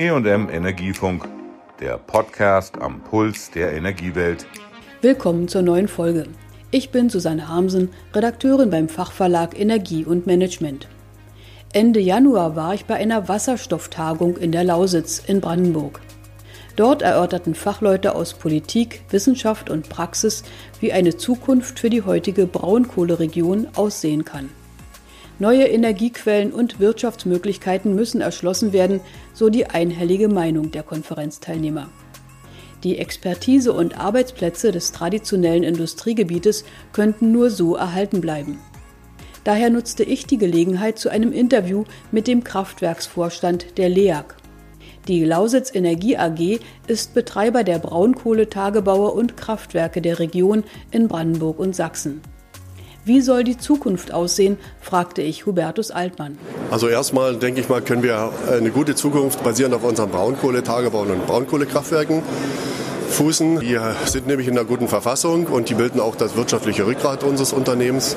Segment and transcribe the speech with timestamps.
[0.00, 1.28] EM Energiefunk,
[1.78, 4.46] der Podcast am Puls der Energiewelt.
[5.02, 6.24] Willkommen zur neuen Folge.
[6.70, 10.88] Ich bin Susanne Harmsen, Redakteurin beim Fachverlag Energie und Management.
[11.74, 16.00] Ende Januar war ich bei einer Wasserstofftagung in der Lausitz in Brandenburg.
[16.76, 20.44] Dort erörterten Fachleute aus Politik, Wissenschaft und Praxis,
[20.80, 24.48] wie eine Zukunft für die heutige Braunkohleregion aussehen kann.
[25.40, 29.00] Neue Energiequellen und Wirtschaftsmöglichkeiten müssen erschlossen werden,
[29.32, 31.88] so die einhellige Meinung der Konferenzteilnehmer.
[32.84, 38.58] Die Expertise und Arbeitsplätze des traditionellen Industriegebietes könnten nur so erhalten bleiben.
[39.42, 44.36] Daher nutzte ich die Gelegenheit zu einem Interview mit dem Kraftwerksvorstand der LEAG.
[45.08, 51.74] Die Lausitz Energie AG ist Betreiber der Braunkohletagebauer und Kraftwerke der Region in Brandenburg und
[51.74, 52.20] Sachsen.
[53.04, 56.38] Wie soll die Zukunft aussehen, fragte ich Hubertus Altmann.
[56.70, 61.26] Also erstmal denke ich mal, können wir eine gute Zukunft basierend auf unseren Braunkohletagebauern und
[61.26, 62.22] Braunkohlekraftwerken
[63.08, 63.60] fußen.
[63.60, 67.52] Die sind nämlich in einer guten Verfassung und die bilden auch das wirtschaftliche Rückgrat unseres
[67.52, 68.16] Unternehmens.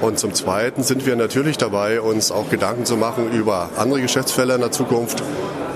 [0.00, 4.56] Und zum Zweiten sind wir natürlich dabei, uns auch Gedanken zu machen über andere Geschäftsfelder
[4.56, 5.22] in der Zukunft.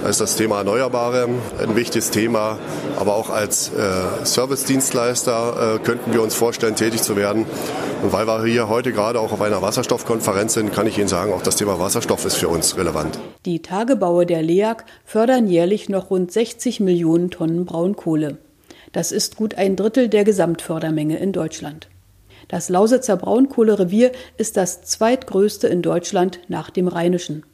[0.03, 1.29] Da ist das Thema Erneuerbare
[1.61, 2.59] ein wichtiges Thema.
[2.99, 7.47] Aber auch als äh, Service-Dienstleister äh, könnten wir uns vorstellen, tätig zu werden.
[8.03, 11.33] Und weil wir hier heute gerade auch auf einer Wasserstoffkonferenz sind, kann ich Ihnen sagen,
[11.33, 13.19] auch das Thema Wasserstoff ist für uns relevant.
[13.45, 18.39] Die Tagebaue der LEAG fördern jährlich noch rund 60 Millionen Tonnen Braunkohle.
[18.93, 21.89] Das ist gut ein Drittel der Gesamtfördermenge in Deutschland.
[22.49, 27.45] Das Lausitzer Braunkohlerevier ist das zweitgrößte in Deutschland nach dem Rheinischen.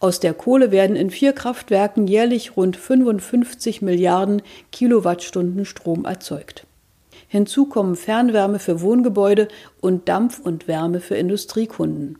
[0.00, 6.66] Aus der Kohle werden in vier Kraftwerken jährlich rund 55 Milliarden Kilowattstunden Strom erzeugt.
[7.26, 9.48] Hinzu kommen Fernwärme für Wohngebäude
[9.80, 12.16] und Dampf und Wärme für Industriekunden.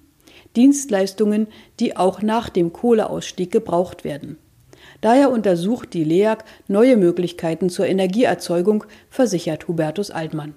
[0.57, 1.47] Dienstleistungen,
[1.79, 4.39] die auch nach dem Kohleausstieg gebraucht werden.
[5.01, 10.57] Daher untersucht die LEAG neue Möglichkeiten zur Energieerzeugung, versichert Hubertus Altmann.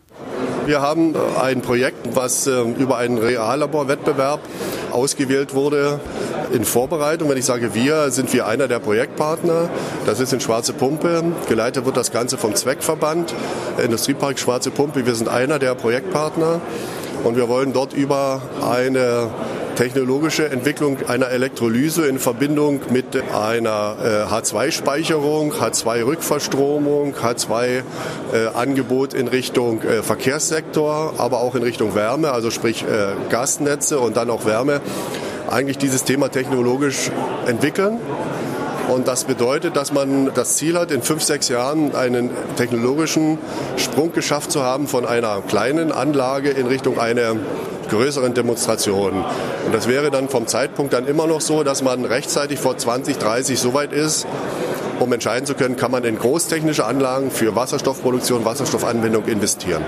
[0.66, 4.40] Wir haben ein Projekt, was äh, über einen Reallaborwettbewerb
[4.92, 6.00] ausgewählt wurde
[6.54, 7.30] in Vorbereitung.
[7.30, 9.70] Wenn ich sage wir, sind wir einer der Projektpartner.
[10.06, 11.24] Das ist in Schwarze Pumpe.
[11.48, 13.34] Geleitet wird das Ganze vom Zweckverband
[13.84, 15.06] Industriepark Schwarze Pumpe.
[15.06, 16.62] Wir sind einer der Projektpartner
[17.24, 19.30] und wir wollen dort über eine
[19.82, 30.04] technologische Entwicklung einer Elektrolyse in Verbindung mit einer äh, H2-Speicherung, H2-Rückverstromung, H2-Angebot in Richtung äh,
[30.04, 34.82] Verkehrssektor, aber auch in Richtung Wärme, also sprich äh, Gasnetze und dann auch Wärme
[35.50, 37.10] eigentlich dieses Thema technologisch
[37.48, 37.98] entwickeln.
[38.88, 43.40] Und das bedeutet, dass man das Ziel hat, in fünf, sechs Jahren einen technologischen
[43.78, 47.36] Sprung geschafft zu haben von einer kleinen Anlage in Richtung einer
[47.92, 49.24] größeren Demonstration.
[49.66, 53.60] Und das wäre dann vom Zeitpunkt dann immer noch so, dass man rechtzeitig vor 2030
[53.60, 54.26] so weit ist,
[55.00, 59.84] um entscheiden zu können, kann man in großtechnische Anlagen für Wasserstoffproduktion, Wasserstoffanwendung investieren.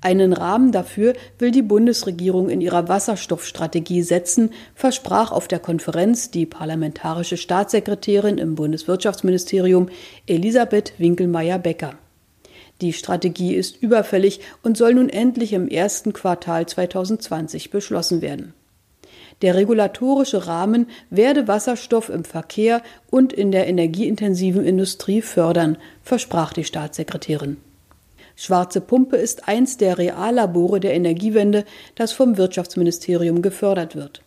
[0.00, 6.46] Einen Rahmen dafür will die Bundesregierung in ihrer Wasserstoffstrategie setzen, versprach auf der Konferenz die
[6.46, 9.88] parlamentarische Staatssekretärin im Bundeswirtschaftsministerium
[10.26, 11.94] Elisabeth Winkelmeier-Becker.
[12.80, 18.54] Die Strategie ist überfällig und soll nun endlich im ersten Quartal 2020 beschlossen werden.
[19.42, 26.64] Der regulatorische Rahmen werde Wasserstoff im Verkehr und in der energieintensiven Industrie fördern, versprach die
[26.64, 27.56] Staatssekretärin.
[28.34, 31.64] Schwarze Pumpe ist eins der Reallabore der Energiewende,
[31.96, 34.22] das vom Wirtschaftsministerium gefördert wird.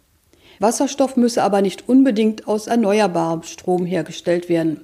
[0.59, 4.81] Wasserstoff müsse aber nicht unbedingt aus erneuerbarem Strom hergestellt werden.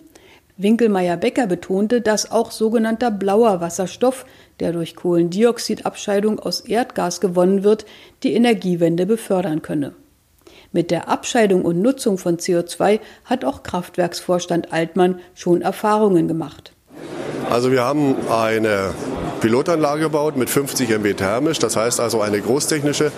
[0.58, 4.26] Winkelmeier-Becker betonte, dass auch sogenannter blauer Wasserstoff,
[4.60, 7.86] der durch Kohlendioxidabscheidung aus Erdgas gewonnen wird,
[8.24, 9.94] die Energiewende befördern könne.
[10.72, 16.74] Mit der Abscheidung und Nutzung von CO2 hat auch Kraftwerksvorstand Altmann schon Erfahrungen gemacht.
[17.50, 18.94] Also wir haben eine
[19.40, 23.12] Pilotanlage gebaut mit 50 MW thermisch, das heißt also eine großtechnische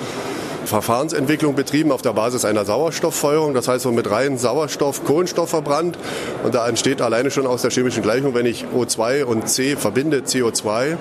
[0.70, 5.98] Verfahrensentwicklung betrieben auf der Basis einer Sauerstofffeuerung, das heißt so mit rein Sauerstoff, Kohlenstoff verbrannt
[6.44, 10.20] und da entsteht alleine schon aus der chemischen Gleichung, wenn ich O2 und C verbinde,
[10.20, 10.98] CO2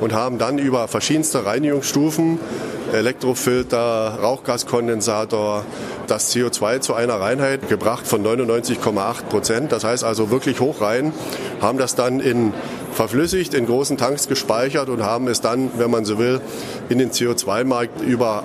[0.00, 2.38] und haben dann über verschiedenste Reinigungsstufen
[2.92, 5.64] Elektrofilter, Rauchgaskondensator,
[6.06, 9.72] das CO2 zu einer Reinheit gebracht von 99,8 Prozent.
[9.72, 11.12] Das heißt also wirklich hoch rein,
[11.60, 12.54] haben das dann in
[12.92, 16.40] verflüssigt, in großen Tanks gespeichert und haben es dann, wenn man so will,
[16.88, 18.44] in den CO2-Markt über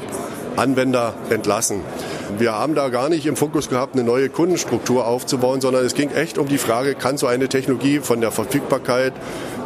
[0.56, 1.82] Anwender entlassen.
[2.40, 6.10] Wir haben da gar nicht im Fokus gehabt, eine neue Kundenstruktur aufzubauen, sondern es ging
[6.12, 9.14] echt um die Frage, kann so eine Technologie von der Verfügbarkeit,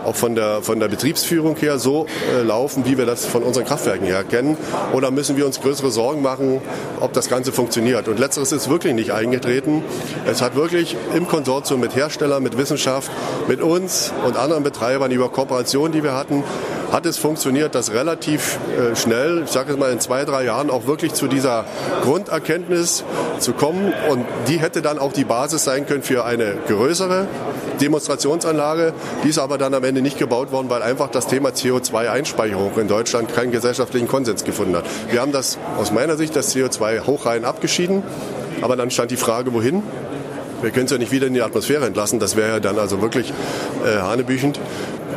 [0.06, 3.66] auch von der, von der Betriebsführung her so äh, laufen, wie wir das von unseren
[3.66, 4.58] Kraftwerken her kennen?
[4.94, 6.62] Oder müssen wir uns größere Sorgen machen,
[7.02, 8.08] ob das Ganze funktioniert?
[8.08, 9.84] Und letzteres ist wirklich nicht eingetreten.
[10.26, 13.12] Es hat wirklich im Konsortium mit Herstellern, mit Wissenschaft,
[13.48, 16.44] mit uns und anderen Betreibern über Kooperationen, die wir hatten,
[16.92, 20.70] hat es funktioniert, dass relativ äh, schnell, ich sage es mal in zwei, drei Jahren,
[20.70, 21.66] auch wirklich zu dieser
[22.04, 22.57] Grunderkenntnis
[23.40, 23.94] zu kommen.
[24.10, 27.28] Und die hätte dann auch die Basis sein können für eine größere
[27.82, 28.94] Demonstrationsanlage.
[29.24, 32.88] Die ist aber dann am Ende nicht gebaut worden, weil einfach das Thema CO2-Einspeicherung in
[32.88, 34.86] Deutschland keinen gesellschaftlichen Konsens gefunden hat.
[35.10, 38.04] Wir haben das aus meiner Sicht, das CO2 hochrein abgeschieden.
[38.62, 39.84] Aber dann stand die Frage, wohin?
[40.62, 42.20] Wir können es ja nicht wieder in die Atmosphäre entlassen.
[42.20, 43.32] Das wäre ja dann also wirklich
[43.86, 44.60] äh, hanebüchend.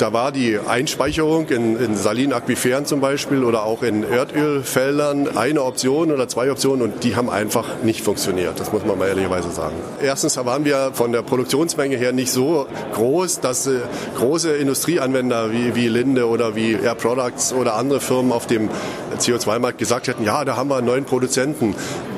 [0.00, 6.11] Da war die Einspeicherung in, in Salinaquiferen zum Beispiel oder auch in Erdölfeldern eine Option
[6.11, 8.58] oder zwei Optionen und die haben einfach nicht funktioniert.
[8.58, 9.75] Das muss man mal ehrlicherweise sagen.
[10.02, 13.81] Erstens waren wir von der Produktionsmenge her nicht so groß, dass äh,
[14.17, 18.70] große Industrieanwender wie, wie Linde oder wie Air Products oder andere Firmen auf dem
[19.20, 21.75] CO2-Markt gesagt hätten, ja, da haben wir einen neuen Produzenten.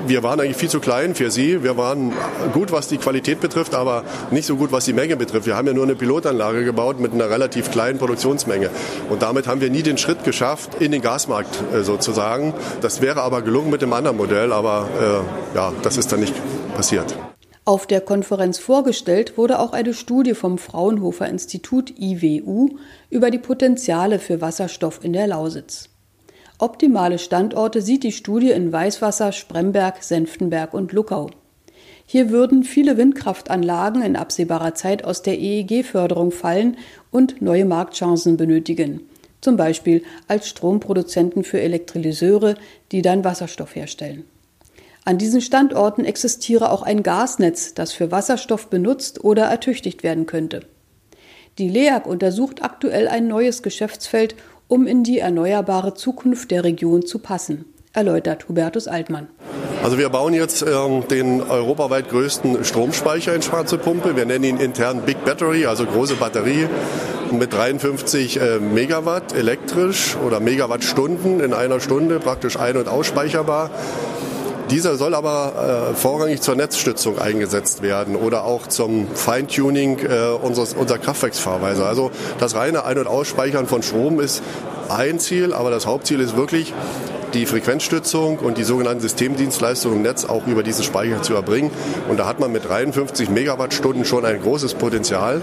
[0.07, 1.63] Wir waren eigentlich viel zu klein für sie.
[1.63, 2.13] Wir waren
[2.53, 5.47] gut, was die Qualität betrifft, aber nicht so gut, was die Menge betrifft.
[5.47, 8.71] Wir haben ja nur eine Pilotanlage gebaut mit einer relativ kleinen Produktionsmenge.
[9.11, 12.55] Und damit haben wir nie den Schritt geschafft in den Gasmarkt äh, sozusagen.
[12.81, 14.89] Das wäre aber gelungen mit dem anderen Modell, aber
[15.55, 16.35] äh, ja, das ist dann nicht
[16.75, 17.15] passiert.
[17.65, 22.71] Auf der Konferenz vorgestellt wurde auch eine Studie vom Fraunhofer Institut IWU
[23.09, 25.92] über die Potenziale für Wasserstoff in der Lausitz.
[26.63, 31.29] Optimale Standorte sieht die Studie in Weißwasser, Spremberg, Senftenberg und Luckau.
[32.07, 36.77] Hier würden viele Windkraftanlagen in absehbarer Zeit aus der EEG-Förderung fallen
[37.11, 39.01] und neue Marktchancen benötigen,
[39.41, 42.55] zum Beispiel als Stromproduzenten für Elektrolyseure,
[42.93, 44.25] die dann Wasserstoff herstellen.
[45.05, 50.61] An diesen Standorten existiere auch ein Gasnetz, das für Wasserstoff benutzt oder ertüchtigt werden könnte.
[51.59, 54.37] Die LEAG untersucht aktuell ein neues Geschäftsfeld,
[54.73, 59.29] um in die erneuerbare Zukunft der Region zu passen, erläutert Hubertus Altmann.
[59.83, 64.17] Also wir bauen jetzt ähm, den europaweit größten Stromspeicher in Schwarze Pumpe.
[64.17, 66.69] Wir nennen ihn intern Big Battery, also große Batterie
[67.31, 73.69] mit 53 äh, Megawatt elektrisch oder Megawattstunden in einer Stunde praktisch ein- und ausspeicherbar.
[74.73, 80.73] Dieser soll aber äh, vorrangig zur Netzstützung eingesetzt werden oder auch zum Feintuning äh, unseres,
[80.73, 81.85] unserer Kraftwerksfahrweise.
[81.85, 84.43] Also das reine Ein- und Ausspeichern von Strom ist
[84.89, 86.73] ein Ziel, aber das Hauptziel ist wirklich,
[87.35, 91.71] die Frequenzstützung und die sogenannten Systemdienstleistungen im Netz auch über diesen Speicher zu erbringen.
[92.09, 95.43] Und da hat man mit 53 Megawattstunden schon ein großes Potenzial,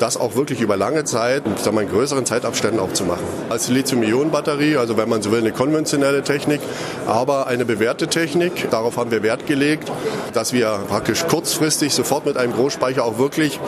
[0.00, 3.24] das auch wirklich über lange Zeit, mal in größeren Zeitabständen auch zu machen.
[3.48, 6.60] Als Lithium-Ionen-Batterie, also wenn man so will, eine konventionelle Technik,
[7.06, 8.70] aber eine bewährte Technik.
[8.70, 9.90] Darauf haben wir Wert gelegt,
[10.32, 13.60] dass wir praktisch kurzfristig sofort mit einem Großspeicher auch wirklich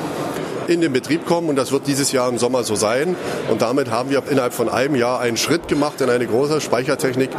[0.69, 3.17] in den Betrieb kommen und das wird dieses Jahr im Sommer so sein.
[3.51, 7.31] Und damit haben wir innerhalb von einem Jahr einen Schritt gemacht in eine große Speichertechnik,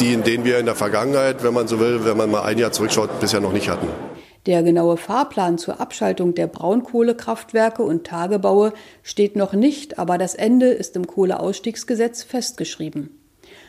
[0.00, 2.58] die, in den wir in der Vergangenheit, wenn man so will, wenn man mal ein
[2.58, 3.88] Jahr zurückschaut, bisher noch nicht hatten.
[4.46, 8.72] Der genaue Fahrplan zur Abschaltung der Braunkohlekraftwerke und Tagebaue
[9.02, 13.10] steht noch nicht, aber das Ende ist im Kohleausstiegsgesetz festgeschrieben.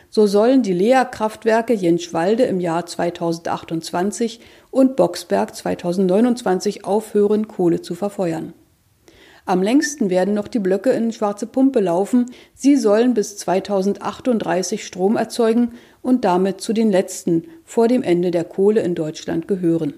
[0.10, 4.40] So sollen die Lea-Kraftwerke Jenschwalde im Jahr 2028
[4.70, 8.54] und Boxberg 2029 aufhören, Kohle zu verfeuern.
[9.46, 12.28] Am längsten werden noch die Blöcke in Schwarze Pumpe laufen.
[12.54, 18.44] Sie sollen bis 2038 Strom erzeugen und damit zu den letzten vor dem Ende der
[18.44, 19.94] Kohle in Deutschland gehören.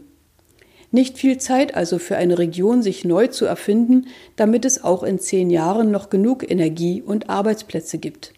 [0.93, 5.17] Nicht viel Zeit also für eine Region, sich neu zu erfinden, damit es auch in
[5.17, 8.31] zehn Jahren noch genug Energie und Arbeitsplätze gibt.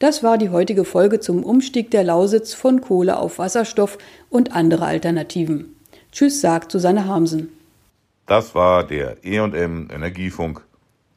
[0.00, 3.98] Das war die heutige Folge zum Umstieg der Lausitz von Kohle auf Wasserstoff
[4.30, 5.76] und andere Alternativen.
[6.10, 7.50] Tschüss, sagt Susanne Hamsen.
[8.26, 10.62] Das war der EM Energiefunk.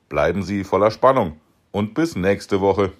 [0.07, 1.37] Bleiben Sie voller Spannung
[1.71, 2.91] und bis nächste Woche.